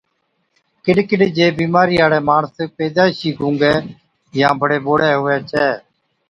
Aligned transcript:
ڪِڏ 0.85 0.97
ڪِڏ 1.09 1.21
جي 1.35 1.45
بِيمارِي 1.59 1.95
هاڙَي 2.01 2.19
ماڻس 2.29 2.53
پيدائشِي 2.77 3.29
گُونگَي 3.39 3.73
يان 4.39 4.53
بڙي 4.61 4.77
ٻوڙَي 4.85 5.11
هُوَي 5.17 5.37
ڇَي 5.49 5.67